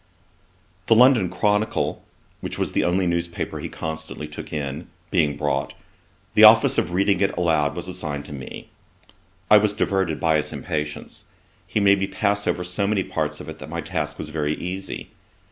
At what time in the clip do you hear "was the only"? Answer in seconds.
2.57-3.05